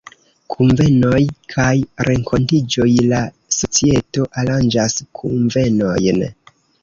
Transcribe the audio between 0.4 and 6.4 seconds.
Kunvenoj kaj renkontiĝoj: La societo aranĝas kunvenojn.